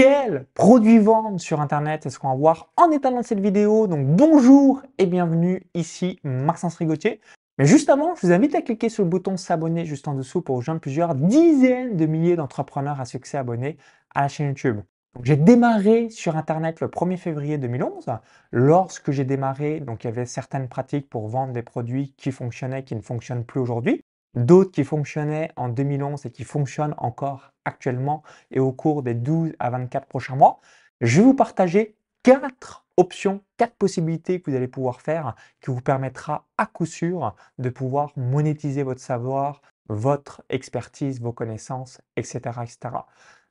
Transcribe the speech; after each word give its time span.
Quel 0.00 0.46
produit 0.54 1.00
vendre 1.00 1.40
sur 1.40 1.60
Internet 1.60 2.06
est-ce 2.06 2.20
qu'on 2.20 2.28
va 2.28 2.36
voir 2.36 2.70
en 2.76 2.92
étalant 2.92 3.24
cette 3.24 3.40
vidéo? 3.40 3.88
Donc 3.88 4.06
bonjour 4.06 4.80
et 4.96 5.06
bienvenue 5.06 5.64
ici 5.74 6.20
Maxence 6.22 6.76
Rigotier. 6.76 7.20
Mais 7.58 7.64
juste 7.64 7.88
avant, 7.90 8.14
je 8.14 8.24
vous 8.24 8.32
invite 8.32 8.54
à 8.54 8.62
cliquer 8.62 8.90
sur 8.90 9.02
le 9.02 9.10
bouton 9.10 9.36
s'abonner 9.36 9.86
juste 9.86 10.06
en 10.06 10.14
dessous 10.14 10.40
pour 10.40 10.58
rejoindre 10.58 10.80
plusieurs 10.80 11.16
dizaines 11.16 11.96
de 11.96 12.06
milliers 12.06 12.36
d'entrepreneurs 12.36 13.00
à 13.00 13.06
succès 13.06 13.38
abonnés 13.38 13.76
à 14.14 14.20
la 14.20 14.28
chaîne 14.28 14.46
YouTube. 14.46 14.82
J'ai 15.24 15.34
démarré 15.34 16.10
sur 16.10 16.36
Internet 16.36 16.80
le 16.80 16.86
1er 16.86 17.16
février 17.16 17.58
2011. 17.58 18.06
Lorsque 18.52 19.10
j'ai 19.10 19.24
démarré, 19.24 19.80
donc 19.80 20.04
il 20.04 20.06
y 20.06 20.10
avait 20.10 20.26
certaines 20.26 20.68
pratiques 20.68 21.10
pour 21.10 21.26
vendre 21.26 21.52
des 21.52 21.64
produits 21.64 22.14
qui 22.16 22.30
fonctionnaient, 22.30 22.84
qui 22.84 22.94
ne 22.94 23.02
fonctionnent 23.02 23.44
plus 23.44 23.58
aujourd'hui 23.58 24.04
d'autres 24.34 24.70
qui 24.70 24.84
fonctionnaient 24.84 25.50
en 25.56 25.68
2011 25.68 26.26
et 26.26 26.30
qui 26.30 26.44
fonctionnent 26.44 26.94
encore 26.98 27.52
actuellement 27.64 28.22
et 28.50 28.60
au 28.60 28.72
cours 28.72 29.02
des 29.02 29.14
12 29.14 29.52
à 29.58 29.70
24 29.70 30.06
prochains 30.06 30.36
mois. 30.36 30.60
Je 31.00 31.20
vais 31.20 31.26
vous 31.26 31.34
partager 31.34 31.96
quatre 32.22 32.84
options, 32.96 33.42
quatre 33.56 33.76
possibilités 33.76 34.40
que 34.40 34.50
vous 34.50 34.56
allez 34.56 34.68
pouvoir 34.68 35.00
faire 35.00 35.34
qui 35.60 35.70
vous 35.70 35.80
permettra 35.80 36.46
à 36.58 36.66
coup 36.66 36.86
sûr 36.86 37.34
de 37.58 37.70
pouvoir 37.70 38.12
monétiser 38.16 38.82
votre 38.82 39.00
savoir, 39.00 39.62
votre 39.88 40.42
expertise, 40.48 41.20
vos 41.20 41.32
connaissances, 41.32 42.00
etc. 42.16 42.40
etc. 42.62 42.78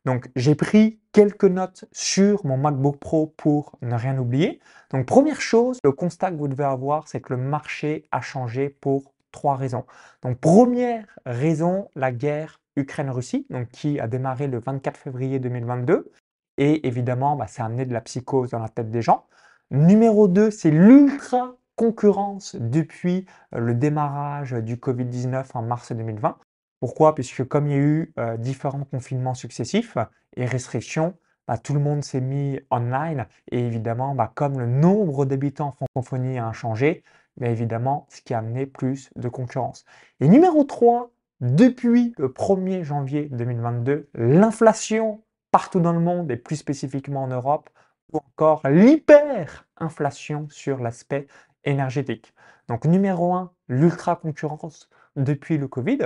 Donc 0.06 0.30
j'ai 0.36 0.56
pris 0.56 1.00
quelques 1.12 1.46
notes 1.46 1.86
sur 1.92 2.46
mon 2.46 2.58
MacBook 2.58 2.98
Pro 2.98 3.28
pour 3.36 3.78
ne 3.82 3.96
rien 3.96 4.18
oublier. 4.18 4.60
Donc 4.92 5.06
première 5.06 5.42
chose, 5.42 5.80
le 5.84 5.92
constat 5.92 6.32
que 6.32 6.38
vous 6.38 6.48
devez 6.48 6.64
avoir, 6.64 7.08
c'est 7.08 7.20
que 7.20 7.34
le 7.34 7.42
marché 7.42 8.08
a 8.12 8.22
changé 8.22 8.70
pour 8.70 9.14
trois 9.32 9.56
raisons. 9.56 9.86
Donc 10.22 10.40
première 10.40 11.06
raison, 11.26 11.90
la 11.96 12.12
guerre 12.12 12.60
Ukraine-Russie, 12.76 13.46
donc 13.50 13.70
qui 13.70 14.00
a 14.00 14.08
démarré 14.08 14.48
le 14.48 14.60
24 14.60 14.98
février 14.98 15.40
2022. 15.40 16.12
Et 16.58 16.88
évidemment, 16.88 17.36
bah, 17.36 17.48
ça 17.48 17.64
a 17.64 17.66
amené 17.68 17.86
de 17.86 17.94
la 17.94 18.02
psychose 18.02 18.52
dans 18.52 18.60
la 18.60 18.70
tête 18.70 18.90
des 18.90 19.02
gens. 19.02 19.26
Numéro 19.72 20.28
2, 20.28 20.50
c'est 20.50 20.72
l'ultra 20.72 21.56
concurrence 21.76 22.56
depuis 22.56 23.26
euh, 23.54 23.60
le 23.60 23.76
démarrage 23.76 24.54
du 24.54 24.78
Covid-19 24.78 25.46
en 25.54 25.62
mars 25.62 25.92
2020. 25.92 26.38
Pourquoi? 26.80 27.16
Puisque 27.16 27.44
comme 27.46 27.68
il 27.68 27.72
y 27.72 27.76
a 27.76 27.80
eu 27.80 28.14
euh, 28.20 28.38
différents 28.38 28.84
confinements 28.84 29.34
successifs 29.34 29.98
et 30.36 30.46
restrictions, 30.46 31.16
bah, 31.48 31.58
tout 31.58 31.74
le 31.74 31.80
monde 31.80 32.04
s'est 32.04 32.22
mis 32.22 32.60
online 32.72 33.26
et 33.52 33.60
évidemment, 33.60 34.16
bah, 34.16 34.32
comme 34.36 34.60
le 34.60 34.68
nombre 34.68 35.26
d'habitants 35.26 35.72
francophonie 35.72 36.40
a 36.40 36.52
changé, 36.54 37.04
mais 37.38 37.52
évidemment, 37.52 38.06
ce 38.10 38.22
qui 38.22 38.34
a 38.34 38.40
amené 38.40 38.66
plus 38.66 39.10
de 39.16 39.30
concurrence. 39.30 39.86
Et 40.20 40.28
numéro 40.28 40.64
3, 40.64 41.12
depuis 41.42 42.14
le 42.18 42.30
1er 42.30 42.84
janvier 42.84 43.30
2022, 43.32 44.10
l'inflation 44.16 45.22
partout 45.52 45.80
dans 45.80 45.94
le 45.94 46.00
monde 46.00 46.30
et 46.32 46.38
plus 46.38 46.56
spécifiquement 46.58 47.24
en 47.24 47.28
Europe, 47.28 47.70
ou 48.14 48.18
encore 48.18 48.62
l'hyperinflation 48.68 50.48
sur 50.50 50.80
l'aspect 50.80 51.28
énergétique. 51.64 52.34
Donc 52.68 52.86
numéro 52.86 53.34
1, 53.34 53.52
l'ultra-concurrence 53.68 54.90
depuis 55.16 55.58
le 55.58 55.68
Covid. 55.68 56.00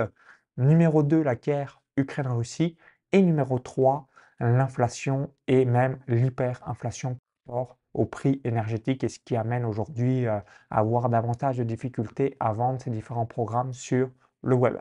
Numéro 0.56 1.02
2, 1.02 1.22
la 1.22 1.36
guerre 1.36 1.80
Ukraine-Russie. 1.96 2.76
Et 3.12 3.22
numéro 3.22 3.58
3, 3.58 4.08
l'inflation 4.46 5.30
et 5.46 5.64
même 5.64 5.98
l'hyperinflation 6.08 7.16
au 7.94 8.06
prix 8.06 8.40
énergétique 8.44 9.04
et 9.04 9.08
ce 9.08 9.18
qui 9.18 9.36
amène 9.36 9.64
aujourd'hui 9.64 10.26
euh, 10.26 10.38
à 10.70 10.78
avoir 10.78 11.08
davantage 11.08 11.58
de 11.58 11.64
difficultés 11.64 12.36
à 12.40 12.52
vendre 12.52 12.80
ces 12.80 12.90
différents 12.90 13.26
programmes 13.26 13.72
sur 13.72 14.10
le 14.42 14.54
web. 14.54 14.76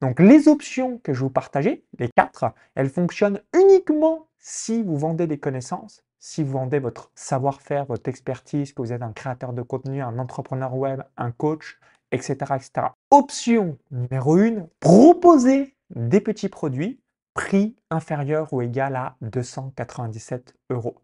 Donc 0.00 0.20
les 0.20 0.48
options 0.48 0.98
que 0.98 1.12
je 1.12 1.20
vous 1.20 1.30
partager, 1.30 1.84
les 1.98 2.08
quatre, 2.08 2.46
elles 2.74 2.88
fonctionnent 2.88 3.40
uniquement 3.54 4.28
si 4.38 4.82
vous 4.82 4.96
vendez 4.96 5.26
des 5.26 5.38
connaissances, 5.38 6.02
si 6.18 6.42
vous 6.42 6.52
vendez 6.52 6.78
votre 6.78 7.10
savoir-faire, 7.14 7.86
votre 7.86 8.08
expertise, 8.08 8.72
que 8.72 8.82
vous 8.82 8.92
êtes 8.92 9.02
un 9.02 9.12
créateur 9.12 9.52
de 9.52 9.62
contenu, 9.62 10.02
un 10.02 10.18
entrepreneur 10.18 10.74
web, 10.74 11.02
un 11.16 11.32
coach, 11.32 11.78
etc. 12.12 12.36
etc. 12.56 12.88
Option 13.10 13.78
numéro 13.90 14.38
une, 14.38 14.68
proposer 14.80 15.76
des 15.94 16.20
petits 16.20 16.48
produits 16.48 17.00
prix 17.34 17.76
inférieur 17.90 18.52
ou 18.52 18.62
égal 18.62 18.96
à 18.96 19.16
297 19.22 20.54
euros. 20.70 20.96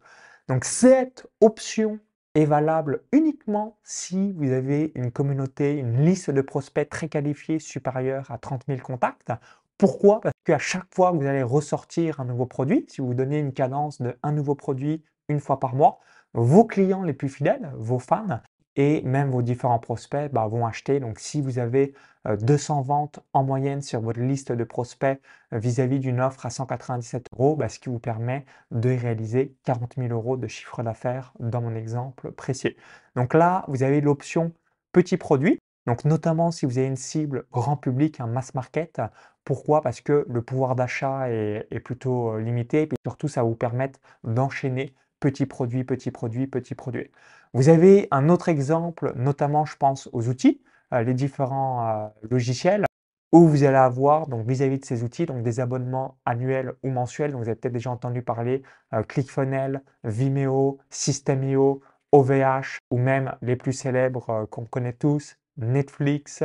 Donc 0.47 0.65
cette 0.65 1.27
option 1.41 1.99
est 2.35 2.45
valable 2.45 3.03
uniquement 3.11 3.77
si 3.83 4.31
vous 4.33 4.51
avez 4.51 4.91
une 4.95 5.11
communauté, 5.11 5.77
une 5.77 6.05
liste 6.05 6.29
de 6.29 6.41
prospects 6.41 6.87
très 6.87 7.09
qualifiés 7.09 7.59
supérieure 7.59 8.29
à 8.29 8.37
30 8.37 8.63
000 8.67 8.79
contacts. 8.81 9.31
Pourquoi? 9.77 10.21
Parce 10.21 10.33
qu'à 10.43 10.59
chaque 10.59 10.93
fois 10.93 11.11
que 11.11 11.17
vous 11.17 11.25
allez 11.25 11.43
ressortir 11.43 12.19
un 12.19 12.25
nouveau 12.25 12.45
produit, 12.45 12.85
si 12.87 13.01
vous 13.01 13.13
donnez 13.13 13.39
une 13.39 13.53
cadence 13.53 14.01
de 14.01 14.15
un 14.23 14.31
nouveau 14.31 14.55
produit 14.55 15.03
une 15.29 15.39
fois 15.39 15.59
par 15.59 15.75
mois, 15.75 15.99
vos 16.33 16.65
clients 16.65 17.03
les 17.03 17.13
plus 17.13 17.29
fidèles, 17.29 17.71
vos 17.75 17.99
fans, 17.99 18.39
et 18.77 19.01
même 19.01 19.31
vos 19.31 19.41
différents 19.41 19.79
prospects 19.79 20.31
bah, 20.31 20.47
vont 20.47 20.65
acheter. 20.65 20.99
Donc 20.99 21.19
si 21.19 21.41
vous 21.41 21.59
avez 21.59 21.93
200 22.25 22.79
euh, 22.79 22.83
ventes 22.83 23.19
en 23.33 23.43
moyenne 23.43 23.81
sur 23.81 23.99
votre 23.99 24.21
liste 24.21 24.51
de 24.51 24.63
prospects 24.63 25.19
euh, 25.53 25.57
vis-à-vis 25.57 25.99
d'une 25.99 26.21
offre 26.21 26.45
à 26.45 26.51
197 26.51 27.25
euros, 27.33 27.55
bah, 27.55 27.67
ce 27.67 27.79
qui 27.79 27.89
vous 27.89 27.99
permet 27.99 28.45
de 28.71 28.89
réaliser 28.89 29.55
40 29.63 29.95
000 29.97 30.09
euros 30.13 30.37
de 30.37 30.47
chiffre 30.47 30.83
d'affaires 30.83 31.33
dans 31.39 31.61
mon 31.61 31.75
exemple 31.75 32.31
précis. 32.31 32.77
Donc 33.15 33.33
là, 33.33 33.65
vous 33.67 33.83
avez 33.83 33.99
l'option 33.99 34.53
petit 34.93 35.17
produit. 35.17 35.59
Donc 35.87 36.05
notamment 36.05 36.51
si 36.51 36.65
vous 36.65 36.77
avez 36.77 36.87
une 36.87 36.97
cible 36.97 37.45
grand 37.51 37.77
public, 37.77 38.19
un 38.19 38.27
mass 38.27 38.53
market. 38.53 39.01
Pourquoi? 39.43 39.81
Parce 39.81 40.01
que 40.01 40.25
le 40.29 40.41
pouvoir 40.41 40.75
d'achat 40.75 41.31
est, 41.31 41.79
plutôt 41.79 42.33
euh, 42.33 42.41
limité 42.41 42.83
et 42.83 42.89
surtout 43.05 43.29
ça 43.29 43.41
va 43.41 43.47
vous 43.47 43.55
permettre 43.55 43.99
d'enchaîner 44.23 44.93
petit 45.19 45.45
produit, 45.45 45.83
petit 45.83 46.11
produit, 46.11 46.47
petit 46.47 46.75
produit. 46.75 47.09
Vous 47.53 47.69
avez 47.69 48.07
un 48.11 48.29
autre 48.29 48.49
exemple, 48.49 49.13
notamment 49.15 49.65
je 49.65 49.77
pense 49.77 50.09
aux 50.13 50.27
outils, 50.29 50.61
euh, 50.93 51.03
les 51.03 51.13
différents 51.13 51.87
euh, 51.87 52.07
logiciels, 52.29 52.85
où 53.31 53.47
vous 53.47 53.63
allez 53.63 53.77
avoir 53.77 54.27
donc 54.27 54.47
vis-à-vis 54.47 54.79
de 54.79 54.85
ces 54.85 55.03
outils 55.03 55.25
donc 55.25 55.43
des 55.43 55.59
abonnements 55.59 56.17
annuels 56.25 56.73
ou 56.83 56.89
mensuels. 56.89 57.31
Donc, 57.31 57.41
vous 57.41 57.49
avez 57.49 57.55
peut-être 57.55 57.73
déjà 57.73 57.91
entendu 57.91 58.21
parler 58.21 58.63
euh, 58.93 59.03
ClickFunnels, 59.03 59.81
Vimeo, 60.03 60.79
System.io, 60.89 61.81
OVH 62.13 62.79
ou 62.89 62.97
même 62.97 63.35
les 63.41 63.57
plus 63.57 63.73
célèbres 63.73 64.45
qu'on 64.49 64.65
connaît 64.65 64.93
tous, 64.93 65.37
Netflix, 65.57 66.43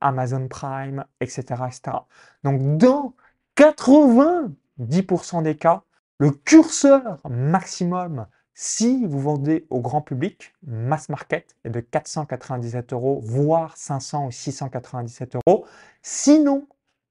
Amazon 0.00 0.46
Prime, 0.46 1.04
etc., 1.20 1.42
etc. 1.66 1.96
Donc 2.44 2.78
dans 2.78 3.12
90% 3.56 5.42
des 5.42 5.56
cas, 5.56 5.82
le 6.18 6.30
curseur 6.30 7.18
maximum, 7.28 8.26
si 8.54 9.04
vous 9.04 9.20
vendez 9.20 9.66
au 9.68 9.80
grand 9.80 10.00
public, 10.00 10.54
mass 10.66 11.10
market 11.10 11.54
est 11.64 11.70
de 11.70 11.80
497 11.80 12.92
euros, 12.94 13.20
voire 13.22 13.76
500 13.76 14.26
ou 14.26 14.30
697 14.30 15.36
euros. 15.36 15.66
Sinon, 16.00 16.66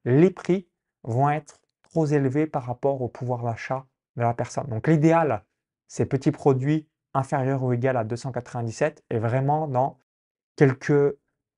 les 0.05 0.31
prix 0.31 0.67
vont 1.03 1.29
être 1.29 1.59
trop 1.83 2.07
élevés 2.07 2.47
par 2.47 2.63
rapport 2.63 3.01
au 3.01 3.07
pouvoir 3.07 3.43
d'achat 3.43 3.85
de 4.15 4.23
la 4.23 4.33
personne. 4.33 4.67
Donc 4.69 4.87
l'idéal, 4.87 5.43
c'est 5.87 6.07
petits 6.07 6.31
produits 6.31 6.87
inférieurs 7.13 7.63
ou 7.63 7.73
égal 7.73 7.97
à 7.97 8.03
297 8.03 9.03
et 9.11 9.19
vraiment 9.19 9.67
dans 9.67 9.99
quelques 10.55 11.15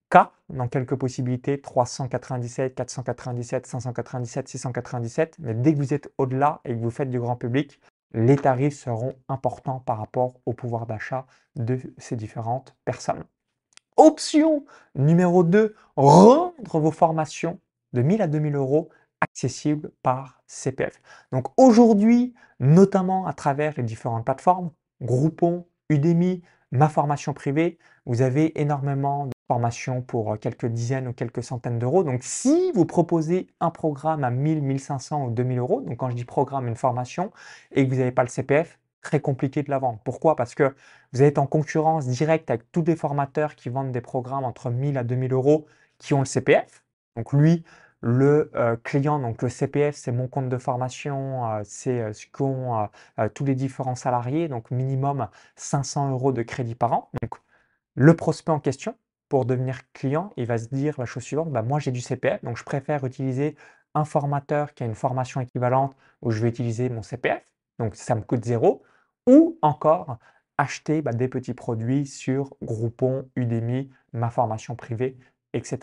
cas, 0.10 0.32
dans 0.50 0.68
quelques 0.68 0.96
possibilités, 0.96 1.60
397, 1.60 2.76
497, 2.76 3.68
597, 3.68 4.48
697. 4.48 5.36
Mais 5.40 5.54
dès 5.54 5.74
que 5.74 5.78
vous 5.78 5.94
êtes 5.94 6.12
au-delà 6.18 6.62
et 6.66 6.74
que 6.74 6.80
vous 6.80 6.92
faites 6.92 7.10
du 7.10 7.20
grand 7.20 7.36
public, 7.36 7.80
les 8.14 8.38
tarifs 8.38 8.78
seront 8.78 9.16
importants 9.28 9.80
par 9.80 9.98
rapport 9.98 10.36
au 10.46 10.54
pouvoir 10.54 10.86
d'achat 10.86 11.26
de 11.56 11.80
ces 11.98 12.16
différentes 12.16 12.76
personnes. 12.86 13.24
Option 13.98 14.66
numéro 14.96 15.44
2, 15.44 15.76
rendre 15.96 16.80
vos 16.80 16.92
formations 16.92 17.60
de 17.94 18.02
1000 18.02 18.22
à 18.22 18.28
2000 18.28 18.56
euros 18.56 18.90
accessibles 19.22 19.92
par 20.04 20.42
CPF. 20.46 21.02
Donc 21.32 21.48
aujourd'hui, 21.58 22.34
notamment 22.60 23.26
à 23.26 23.34
travers 23.34 23.74
les 23.76 23.84
différentes 23.84 24.26
plateformes, 24.26 24.72
Groupon, 25.02 25.66
Udemy, 25.90 26.44
ma 26.72 26.90
formation 26.90 27.34
privée, 27.34 27.78
vous 28.06 28.22
avez 28.22 28.60
énormément 28.62 29.26
de 29.26 29.32
formation 29.48 30.02
pour 30.02 30.34
euh, 30.34 30.38
quelques 30.38 30.66
dizaines 30.66 31.08
ou 31.08 31.14
quelques 31.14 31.44
centaines 31.44 31.80
d'euros. 31.80 32.04
Donc 32.04 32.24
si 32.24 32.72
vous 32.74 32.86
proposez 32.86 33.48
un 33.60 33.72
programme 33.72 34.24
à 34.24 34.30
1000, 34.30 34.62
1500 34.62 35.26
ou 35.26 35.32
2000 35.32 35.60
euros, 35.60 35.82
donc 35.82 35.98
quand 35.98 36.10
je 36.10 36.16
dis 36.16 36.26
programme, 36.26 36.68
une 36.68 36.76
formation, 36.76 37.32
et 37.72 37.86
que 37.86 37.90
vous 37.90 37.98
n'avez 38.00 38.12
pas 38.12 38.24
le 38.24 38.30
CPF, 38.30 38.80
très 39.02 39.20
compliqué 39.22 39.64
de 39.64 39.70
la 39.70 39.80
vendre. 39.80 40.00
Pourquoi? 40.04 40.36
Parce 40.36 40.56
que 40.56 40.76
vous 41.14 41.24
êtes 41.24 41.38
en 41.38 41.48
concurrence 41.48 42.08
directe 42.08 42.50
avec 42.50 42.72
tous 42.72 42.84
les 42.84 42.96
formateurs 42.96 43.56
qui 43.56 43.70
vendent 43.70 43.92
des 43.92 44.02
programmes 44.02 44.44
entre 44.44 44.70
1000 44.70 44.98
à 44.98 45.04
2000 45.04 45.34
euros 45.34 45.66
qui 45.98 46.14
ont 46.14 46.20
le 46.20 46.26
CPF. 46.26 46.84
Donc 47.16 47.34
lui, 47.34 47.64
le 48.02 48.52
euh, 48.56 48.76
client, 48.84 49.20
donc 49.20 49.42
le 49.42 49.50
CPF, 49.50 49.96
c'est 49.96 50.12
mon 50.12 50.28
compte 50.28 50.50
de 50.50 50.58
formation, 50.58 51.50
euh, 51.52 51.62
c'est 51.64 52.14
ce 52.14 52.28
qu'ont 52.32 52.88
tous 53.34 53.46
les 53.46 53.56
différents 53.56 53.96
salariés, 53.96 54.48
donc 54.50 54.72
minimum 54.72 55.30
500 55.56 56.12
euros 56.12 56.32
de 56.32 56.44
crédit 56.44 56.76
par 56.76 56.94
an. 56.94 57.10
Donc 57.22 57.40
le 57.96 58.16
prospect 58.16 58.52
en 58.52 58.60
question, 58.60 58.96
pour 59.30 59.46
devenir 59.46 59.82
client, 59.94 60.32
il 60.38 60.46
va 60.46 60.58
se 60.58 60.68
dire 60.68 60.96
la 60.98 61.06
chose 61.06 61.24
suivante, 61.24 61.52
bah, 61.52 61.62
moi 61.62 61.80
j'ai 61.80 61.92
du 61.92 62.02
CPF, 62.02 62.44
donc 62.44 62.58
je 62.58 62.64
préfère 62.64 63.06
utiliser 63.06 63.56
un 63.94 64.06
formateur 64.06 64.74
qui 64.74 64.84
a 64.84 64.86
une 64.86 64.96
formation 64.96 65.42
équivalente 65.42 65.96
où 66.22 66.32
je 66.32 66.42
vais 66.42 66.50
utiliser 66.50 66.90
mon 66.90 67.02
CPF. 67.02 67.44
donc 67.80 67.96
ça 67.96 68.16
me 68.16 68.22
coûte 68.22 68.46
zéro, 68.46 68.84
ou 69.28 69.58
encore 69.62 70.18
acheter 70.58 71.02
bah, 71.02 71.14
des 71.14 71.28
petits 71.28 71.54
produits 71.54 72.06
sur 72.06 72.56
Groupon, 72.62 73.30
Udemy, 73.36 73.90
ma 74.14 74.30
formation 74.30 74.76
privée, 74.76 75.18
etc. 75.54 75.80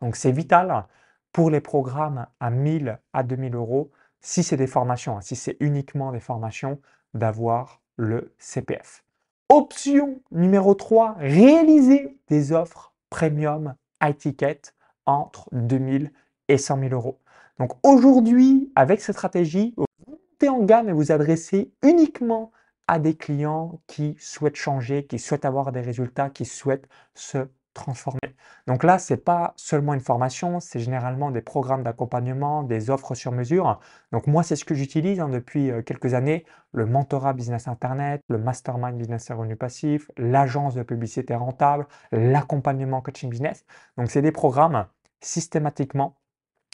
Donc 0.00 0.16
c'est 0.16 0.32
vital 0.32 0.86
pour 1.32 1.50
les 1.50 1.60
programmes 1.60 2.26
à 2.40 2.50
1000 2.50 2.98
à 3.12 3.22
2000 3.22 3.54
euros, 3.54 3.90
si 4.20 4.42
c'est 4.42 4.56
des 4.56 4.66
formations, 4.66 5.16
hein, 5.16 5.20
si 5.20 5.36
c'est 5.36 5.56
uniquement 5.60 6.12
des 6.12 6.20
formations, 6.20 6.80
d'avoir 7.14 7.82
le 7.96 8.34
CPF. 8.38 9.04
Option 9.54 10.18
numéro 10.30 10.74
3, 10.74 11.16
réaliser 11.18 12.16
des 12.28 12.52
offres 12.52 12.94
premium 13.10 13.74
high 14.02 14.16
ticket 14.16 14.62
entre 15.04 15.46
2000 15.52 16.10
et 16.48 16.56
100 16.56 16.78
000 16.78 16.94
euros. 16.94 17.20
Donc 17.58 17.72
aujourd'hui, 17.82 18.72
avec 18.76 19.02
cette 19.02 19.14
stratégie, 19.14 19.74
vous 19.76 19.84
montez 20.08 20.48
en 20.48 20.60
gamme 20.60 20.88
et 20.88 20.92
vous 20.92 21.12
adressez 21.12 21.70
uniquement 21.82 22.50
à 22.86 22.98
des 22.98 23.14
clients 23.14 23.82
qui 23.88 24.16
souhaitent 24.18 24.56
changer, 24.56 25.04
qui 25.04 25.18
souhaitent 25.18 25.44
avoir 25.44 25.70
des 25.70 25.82
résultats, 25.82 26.30
qui 26.30 26.46
souhaitent 26.46 26.88
se 27.14 27.46
transformer. 27.72 28.34
Donc 28.66 28.84
là, 28.84 28.98
ce 28.98 29.14
n'est 29.14 29.20
pas 29.20 29.54
seulement 29.56 29.94
une 29.94 30.00
formation, 30.00 30.60
c'est 30.60 30.78
généralement 30.78 31.30
des 31.30 31.40
programmes 31.40 31.82
d'accompagnement, 31.82 32.62
des 32.62 32.90
offres 32.90 33.14
sur 33.14 33.32
mesure. 33.32 33.80
Donc 34.12 34.26
moi, 34.26 34.42
c'est 34.42 34.56
ce 34.56 34.64
que 34.64 34.74
j'utilise 34.74 35.20
hein, 35.20 35.28
depuis 35.28 35.70
euh, 35.70 35.82
quelques 35.82 36.14
années, 36.14 36.44
le 36.72 36.86
mentorat 36.86 37.32
business 37.32 37.68
internet, 37.68 38.22
le 38.28 38.38
mastermind 38.38 38.96
business 38.96 39.30
et 39.30 39.56
passif, 39.56 40.10
l'agence 40.16 40.74
de 40.74 40.82
publicité 40.82 41.34
rentable, 41.34 41.86
l'accompagnement 42.12 43.00
coaching 43.00 43.30
business. 43.30 43.64
Donc 43.96 44.10
c'est 44.10 44.22
des 44.22 44.32
programmes 44.32 44.86
systématiquement 45.20 46.16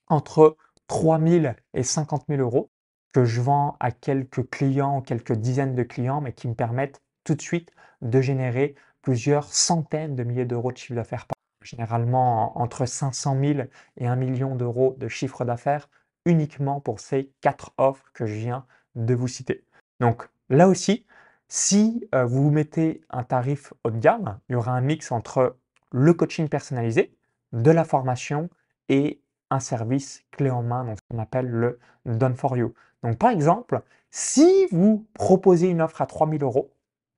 entre 0.09 0.57
3 0.87 1.21
000 1.21 1.55
et 1.75 1.83
50 1.83 2.25
000 2.29 2.41
euros 2.41 2.71
que 3.13 3.25
je 3.25 3.41
vends 3.41 3.77
à 3.81 3.91
quelques 3.91 4.49
clients, 4.51 5.01
quelques 5.01 5.33
dizaines 5.33 5.75
de 5.75 5.83
clients, 5.83 6.21
mais 6.21 6.33
qui 6.33 6.49
me 6.49 6.55
permettent 6.55 7.03
tout 7.25 7.35
de 7.35 7.43
suite 7.43 7.71
de 8.03 8.21
générer 8.21 8.75
plusieurs 9.03 9.53
centaines 9.53 10.17
de 10.17 10.25
milliers 10.25 10.45
d'euros 10.45 10.73
de 10.73 10.77
chiffre 10.77 10.95
d'affaires 10.95 11.27
par 11.27 11.37
an, 11.37 11.65
généralement 11.65 12.59
entre 12.59 12.87
500 12.87 13.37
000 13.41 13.61
et 13.97 14.07
1 14.07 14.17
million 14.17 14.55
d'euros 14.55 14.97
de 14.99 15.09
chiffre 15.09 15.45
d'affaires 15.45 15.89
uniquement 16.25 16.81
pour 16.81 17.01
ces 17.01 17.33
quatre 17.41 17.73
offres 17.79 18.11
que 18.13 18.27
je 18.27 18.35
viens 18.35 18.67
de 18.95 19.15
vous 19.15 19.29
citer. 19.29 19.65
Donc 20.01 20.29
là 20.49 20.69
aussi, 20.69 21.07
si 21.49 22.07
euh, 22.15 22.25
vous 22.25 22.51
mettez 22.51 23.01
un 23.11 23.25
tarif 23.25 23.73
haut 23.85 23.91
de 23.91 23.99
gamme, 23.99 24.39
il 24.49 24.53
y 24.53 24.55
aura 24.57 24.73
un 24.73 24.81
mix 24.81 25.11
entre 25.13 25.57
le 25.91 26.13
coaching 26.13 26.49
personnalisé, 26.49 27.15
de 27.53 27.71
la 27.71 27.85
formation 27.85 28.51
et 28.91 29.23
un 29.51 29.61
service 29.61 30.25
clé 30.31 30.51
en 30.51 30.63
main, 30.63 30.85
donc 30.85 30.99
ce 30.99 31.03
qu'on 31.09 31.23
appelle 31.23 31.49
le 31.49 31.79
Done 32.05 32.35
for 32.35 32.57
You. 32.57 32.75
Donc 33.03 33.17
par 33.17 33.31
exemple, 33.31 33.83
si 34.11 34.67
vous 34.71 35.07
proposez 35.15 35.69
une 35.69 35.81
offre 35.81 36.03
à 36.03 36.07
3000 36.07 36.43
euros, 36.43 36.71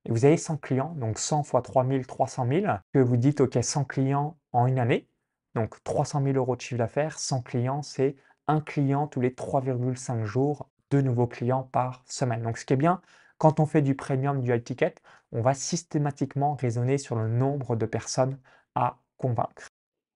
et 0.05 0.11
vous 0.11 0.25
avez 0.25 0.37
100 0.37 0.57
clients, 0.57 0.93
donc 0.97 1.19
100 1.19 1.43
fois 1.43 1.61
3000, 1.61 2.05
300 2.05 2.47
000, 2.47 2.65
que 2.93 2.99
vous 2.99 3.17
dites, 3.17 3.41
OK, 3.41 3.57
100 3.61 3.85
clients 3.85 4.37
en 4.51 4.67
une 4.67 4.79
année, 4.79 5.07
donc 5.55 5.83
300 5.83 6.23
000 6.23 6.37
euros 6.37 6.55
de 6.55 6.61
chiffre 6.61 6.79
d'affaires, 6.79 7.19
100 7.19 7.41
clients, 7.41 7.81
c'est 7.81 8.15
un 8.47 8.61
client 8.61 9.07
tous 9.07 9.21
les 9.21 9.31
3,5 9.31 10.23
jours, 10.23 10.69
deux 10.89 11.01
nouveaux 11.01 11.27
clients 11.27 11.63
par 11.71 12.03
semaine. 12.07 12.41
Donc 12.41 12.57
ce 12.57 12.65
qui 12.65 12.73
est 12.73 12.77
bien, 12.77 13.01
quand 13.37 13.59
on 13.59 13.65
fait 13.65 13.81
du 13.81 13.95
premium, 13.95 14.41
du 14.41 14.53
high 14.53 14.63
ticket, 14.63 14.95
on 15.31 15.41
va 15.41 15.53
systématiquement 15.53 16.55
raisonner 16.55 16.97
sur 16.97 17.15
le 17.15 17.27
nombre 17.27 17.75
de 17.75 17.85
personnes 17.85 18.37
à 18.75 18.99
convaincre. 19.17 19.67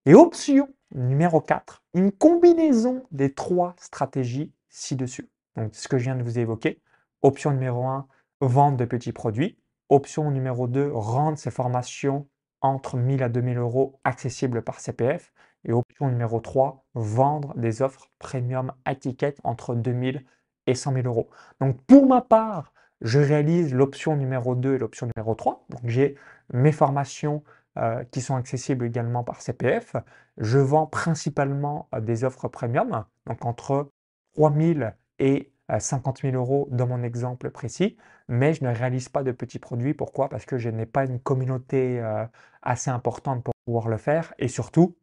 Et 0.05 0.13
option 0.13 0.69
numéro 0.91 1.41
4, 1.41 1.83
une 1.93 2.11
combinaison 2.11 3.03
des 3.11 3.33
trois 3.33 3.75
stratégies 3.79 4.53
ci-dessus. 4.69 5.29
Donc 5.55 5.73
ce 5.73 5.87
que 5.87 5.97
je 5.97 6.03
viens 6.03 6.15
de 6.15 6.23
vous 6.23 6.37
évoquer. 6.37 6.81
Option 7.21 7.51
numéro 7.51 7.85
1, 7.85 8.07
vente 8.41 8.77
de 8.77 8.85
petits 8.85 9.13
produits. 9.13 9.57
Option 9.89 10.31
numéro 10.31 10.67
2, 10.67 10.91
rendre 10.91 11.37
ces 11.37 11.51
formations 11.51 12.27
entre 12.61 12.97
1000 12.97 13.23
à 13.23 13.29
2000 13.29 13.57
euros 13.57 13.99
accessibles 14.03 14.61
par 14.61 14.79
CPF. 14.79 15.31
Et 15.67 15.71
option 15.71 16.07
numéro 16.09 16.39
3, 16.39 16.85
vendre 16.93 17.53
des 17.57 17.81
offres 17.81 18.11
premium 18.19 18.71
à 18.85 18.93
ticket 18.95 19.35
entre 19.43 19.73
2000 19.73 20.23
et 20.67 20.75
100 20.75 20.93
000 20.93 21.07
euros. 21.07 21.29
Donc 21.59 21.81
pour 21.85 22.05
ma 22.07 22.21
part, 22.21 22.71
je 23.01 23.19
réalise 23.19 23.73
l'option 23.73 24.15
numéro 24.15 24.55
2 24.55 24.75
et 24.75 24.77
l'option 24.77 25.07
numéro 25.15 25.35
3. 25.35 25.65
Donc 25.69 25.81
j'ai 25.85 26.15
mes 26.53 26.71
formations 26.71 27.43
euh, 27.77 28.03
qui 28.05 28.21
sont 28.21 28.35
accessibles 28.35 28.85
également 28.85 29.23
par 29.23 29.41
CPF. 29.41 29.95
Je 30.37 30.59
vends 30.59 30.87
principalement 30.87 31.89
euh, 31.93 31.99
des 31.99 32.23
offres 32.23 32.47
premium, 32.47 33.05
donc 33.25 33.45
entre 33.45 33.89
3000 34.35 34.95
et 35.19 35.51
50 35.79 36.21
000 36.21 36.35
euros 36.35 36.67
dans 36.71 36.87
mon 36.87 37.03
exemple 37.03 37.49
précis, 37.49 37.97
mais 38.27 38.53
je 38.53 38.63
ne 38.63 38.69
réalise 38.69 39.09
pas 39.09 39.23
de 39.23 39.31
petits 39.31 39.59
produits. 39.59 39.93
Pourquoi? 39.93 40.29
Parce 40.29 40.45
que 40.45 40.57
je 40.57 40.69
n'ai 40.69 40.85
pas 40.85 41.05
une 41.05 41.19
communauté 41.19 41.99
euh, 41.99 42.25
assez 42.61 42.89
importante 42.91 43.43
pour 43.43 43.53
pouvoir 43.65 43.87
le 43.89 43.97
faire 43.97 44.33
et 44.39 44.47
surtout, 44.47 44.95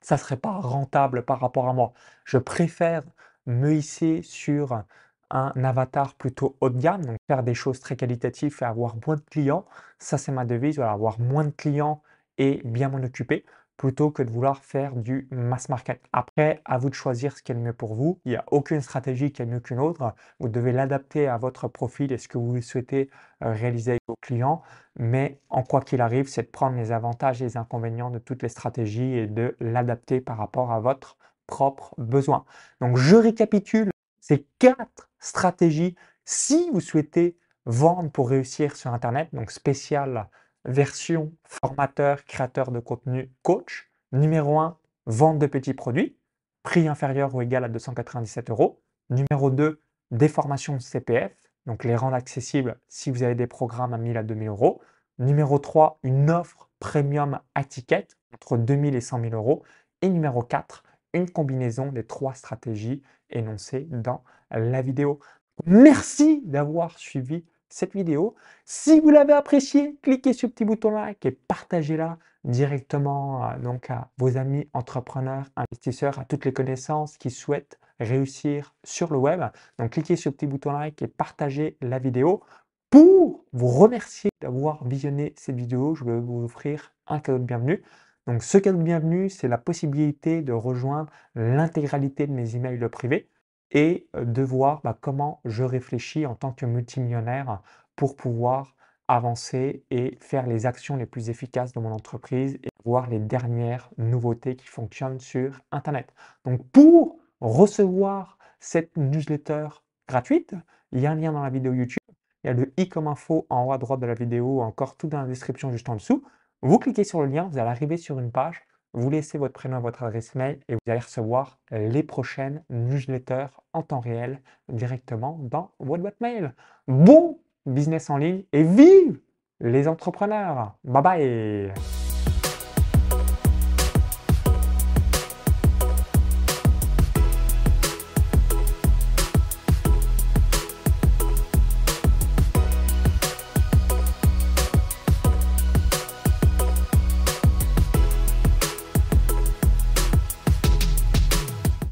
ça 0.00 0.16
ne 0.16 0.20
serait 0.20 0.36
pas 0.36 0.52
rentable 0.60 1.24
par 1.24 1.40
rapport 1.40 1.68
à 1.68 1.72
moi. 1.72 1.92
Je 2.24 2.38
préfère 2.38 3.02
me 3.46 3.72
hisser 3.74 4.22
sur 4.22 4.84
un 5.30 5.52
avatar 5.64 6.14
plutôt 6.14 6.56
haut 6.60 6.70
de 6.70 6.78
gamme, 6.78 7.04
donc 7.04 7.16
faire 7.26 7.42
des 7.42 7.54
choses 7.54 7.80
très 7.80 7.96
qualitatives 7.96 8.56
et 8.60 8.64
avoir 8.64 8.96
moins 9.06 9.16
de 9.16 9.22
clients. 9.22 9.66
Ça, 9.98 10.18
c'est 10.18 10.32
ma 10.32 10.44
devise, 10.44 10.78
avoir 10.80 11.18
moins 11.20 11.44
de 11.44 11.50
clients 11.50 12.02
et 12.38 12.60
bien 12.64 12.88
m'en 12.88 13.02
occuper 13.02 13.44
plutôt 13.76 14.10
que 14.10 14.22
de 14.22 14.30
vouloir 14.30 14.64
faire 14.64 14.94
du 14.94 15.28
mass 15.30 15.68
market. 15.68 16.00
Après, 16.12 16.60
à 16.64 16.78
vous 16.78 16.90
de 16.90 16.94
choisir 16.94 17.36
ce 17.36 17.42
qui 17.42 17.52
est 17.52 17.54
le 17.54 17.60
mieux 17.60 17.72
pour 17.72 17.94
vous. 17.94 18.20
Il 18.24 18.30
n'y 18.30 18.36
a 18.36 18.44
aucune 18.50 18.80
stratégie 18.80 19.32
qui 19.32 19.42
est 19.42 19.46
mieux 19.46 19.60
qu'une 19.60 19.80
autre. 19.80 20.14
Vous 20.38 20.48
devez 20.48 20.72
l'adapter 20.72 21.26
à 21.28 21.36
votre 21.38 21.68
profil 21.68 22.12
et 22.12 22.18
ce 22.18 22.28
que 22.28 22.38
vous 22.38 22.60
souhaitez 22.62 23.10
euh, 23.42 23.52
réaliser 23.52 23.92
avec 23.92 24.02
vos 24.06 24.16
clients. 24.20 24.62
Mais 24.96 25.40
en 25.48 25.62
quoi 25.62 25.80
qu'il 25.80 26.00
arrive, 26.00 26.28
c'est 26.28 26.42
de 26.42 26.48
prendre 26.48 26.76
les 26.76 26.92
avantages 26.92 27.42
et 27.42 27.46
les 27.46 27.56
inconvénients 27.56 28.10
de 28.10 28.18
toutes 28.18 28.42
les 28.42 28.48
stratégies 28.48 29.18
et 29.18 29.26
de 29.26 29.56
l'adapter 29.60 30.20
par 30.20 30.38
rapport 30.38 30.70
à 30.72 30.80
votre 30.80 31.16
propre 31.46 31.94
besoin. 31.98 32.44
Donc, 32.80 32.96
je 32.96 33.16
récapitule 33.16 33.90
ces 34.20 34.46
quatre 34.58 35.10
stratégies 35.18 35.96
si 36.24 36.70
vous 36.72 36.80
souhaitez 36.80 37.36
vendre 37.66 38.10
pour 38.10 38.30
réussir 38.30 38.76
sur 38.76 38.92
Internet, 38.92 39.28
donc 39.32 39.50
spécial 39.50 40.28
version 40.64 41.32
formateur, 41.44 42.24
créateur 42.24 42.70
de 42.70 42.80
contenu, 42.80 43.30
coach. 43.42 43.90
Numéro 44.12 44.58
1, 44.58 44.78
vente 45.06 45.38
de 45.38 45.46
petits 45.46 45.74
produits, 45.74 46.16
prix 46.62 46.86
inférieur 46.88 47.34
ou 47.34 47.42
égal 47.42 47.64
à 47.64 47.68
297 47.68 48.50
euros. 48.50 48.80
Numéro 49.10 49.50
2, 49.50 49.80
des 50.10 50.28
formations 50.28 50.78
CPF, 50.78 51.32
donc 51.66 51.84
les 51.84 51.96
rendre 51.96 52.14
accessibles 52.14 52.78
si 52.88 53.10
vous 53.10 53.22
avez 53.22 53.34
des 53.34 53.46
programmes 53.46 53.94
à 53.94 53.98
1000 53.98 54.16
à 54.16 54.22
2000 54.22 54.48
euros. 54.48 54.80
Numéro 55.18 55.58
3, 55.58 55.98
une 56.02 56.30
offre 56.30 56.70
premium 56.78 57.40
à 57.54 57.64
ticket 57.64 58.06
entre 58.32 58.56
2000 58.56 58.94
et 58.94 59.00
100 59.00 59.20
000 59.20 59.34
euros. 59.34 59.62
Et 60.02 60.08
numéro 60.08 60.42
4, 60.42 60.84
une 61.12 61.30
combinaison 61.30 61.92
des 61.92 62.04
trois 62.04 62.34
stratégies 62.34 63.02
énoncées 63.30 63.86
dans 63.90 64.22
la 64.50 64.82
vidéo. 64.82 65.18
Merci 65.66 66.42
d'avoir 66.44 66.98
suivi 66.98 67.44
cette 67.68 67.94
vidéo. 67.94 68.34
Si 68.64 69.00
vous 69.00 69.10
l'avez 69.10 69.32
appréciée, 69.32 69.96
cliquez 70.02 70.32
sur 70.32 70.48
le 70.48 70.52
petit 70.52 70.64
bouton 70.64 70.90
like 70.90 71.24
et 71.26 71.32
partagez-la 71.32 72.18
directement 72.44 73.44
euh, 73.44 73.58
donc 73.58 73.90
à 73.90 74.10
vos 74.18 74.36
amis 74.36 74.68
entrepreneurs, 74.72 75.46
investisseurs, 75.56 76.18
à 76.18 76.24
toutes 76.24 76.44
les 76.44 76.52
connaissances 76.52 77.16
qui 77.16 77.30
souhaitent 77.30 77.78
réussir 78.00 78.74
sur 78.84 79.12
le 79.12 79.18
web. 79.18 79.42
Donc 79.78 79.92
cliquez 79.92 80.16
sur 80.16 80.30
le 80.30 80.36
petit 80.36 80.46
bouton 80.46 80.72
like 80.72 81.02
et 81.02 81.08
partagez 81.08 81.76
la 81.80 81.98
vidéo. 81.98 82.42
Pour 82.90 83.44
vous 83.52 83.68
remercier 83.68 84.30
d'avoir 84.40 84.84
visionné 84.84 85.34
cette 85.36 85.56
vidéo, 85.56 85.94
je 85.94 86.04
vais 86.04 86.20
vous 86.20 86.44
offrir 86.44 86.92
un 87.06 87.18
cadeau 87.18 87.38
de 87.38 87.44
bienvenue. 87.44 87.82
Donc 88.26 88.42
ce 88.42 88.58
cadeau 88.58 88.78
de 88.78 88.82
bienvenue, 88.82 89.28
c'est 89.28 89.48
la 89.48 89.58
possibilité 89.58 90.42
de 90.42 90.52
rejoindre 90.52 91.10
l'intégralité 91.34 92.26
de 92.26 92.32
mes 92.32 92.56
emails 92.56 92.88
privés 92.88 93.28
et 93.74 94.08
de 94.14 94.42
voir 94.42 94.80
bah, 94.82 94.96
comment 94.98 95.40
je 95.44 95.64
réfléchis 95.64 96.24
en 96.24 96.34
tant 96.34 96.52
que 96.52 96.64
multimillionnaire 96.64 97.60
pour 97.96 98.16
pouvoir 98.16 98.74
avancer 99.08 99.84
et 99.90 100.16
faire 100.20 100.46
les 100.46 100.64
actions 100.64 100.96
les 100.96 101.06
plus 101.06 101.28
efficaces 101.28 101.72
de 101.72 101.80
mon 101.80 101.92
entreprise 101.92 102.58
et 102.62 102.68
voir 102.84 103.08
les 103.08 103.18
dernières 103.18 103.90
nouveautés 103.98 104.56
qui 104.56 104.66
fonctionnent 104.66 105.20
sur 105.20 105.60
Internet. 105.72 106.14
Donc 106.44 106.66
pour 106.70 107.18
recevoir 107.40 108.38
cette 108.60 108.96
newsletter 108.96 109.68
gratuite, 110.08 110.54
il 110.92 111.00
y 111.00 111.06
a 111.06 111.10
un 111.10 111.16
lien 111.16 111.32
dans 111.32 111.42
la 111.42 111.50
vidéo 111.50 111.74
YouTube, 111.74 111.98
il 112.42 112.46
y 112.46 112.50
a 112.50 112.52
le 112.54 112.72
i 112.78 112.88
comme 112.88 113.08
info 113.08 113.46
en 113.50 113.66
haut 113.66 113.72
à 113.72 113.78
droite 113.78 114.00
de 114.00 114.06
la 114.06 114.14
vidéo, 114.14 114.62
encore 114.62 114.96
tout 114.96 115.08
dans 115.08 115.20
la 115.20 115.26
description 115.26 115.70
juste 115.70 115.88
en 115.88 115.96
dessous. 115.96 116.24
Vous 116.62 116.78
cliquez 116.78 117.04
sur 117.04 117.20
le 117.20 117.26
lien, 117.26 117.48
vous 117.50 117.58
allez 117.58 117.68
arriver 117.68 117.98
sur 117.98 118.18
une 118.18 118.30
page 118.30 118.62
vous 118.94 119.10
laissez 119.10 119.38
votre 119.38 119.52
prénom 119.52 119.78
et 119.78 119.82
votre 119.82 120.02
adresse 120.02 120.34
mail 120.34 120.60
et 120.68 120.74
vous 120.74 120.90
allez 120.90 121.00
recevoir 121.00 121.58
les 121.70 122.02
prochaines 122.02 122.64
newsletters 122.70 123.48
en 123.72 123.82
temps 123.82 124.00
réel 124.00 124.40
directement 124.68 125.38
dans 125.42 125.72
votre 125.80 126.02
boîte 126.02 126.20
mail. 126.20 126.54
Bon 126.88 127.38
business 127.66 128.08
en 128.08 128.16
ligne 128.16 128.44
et 128.52 128.62
vive 128.62 129.20
les 129.60 129.88
entrepreneurs. 129.88 130.76
Bye 130.84 131.02
bye 131.02 131.93